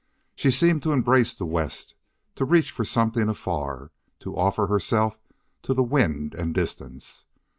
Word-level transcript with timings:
She 0.33 0.49
seemed 0.49 0.81
to 0.81 0.93
embrace 0.93 1.35
the 1.35 1.45
west, 1.45 1.93
to 2.35 2.43
reach 2.43 2.71
for 2.71 2.83
something 2.83 3.29
afar, 3.29 3.91
to 4.21 4.35
offer 4.35 4.65
herself 4.65 5.19
to 5.61 5.75
the 5.75 5.83
wind 5.83 6.33
and 6.33 6.55
distance. 6.55 7.25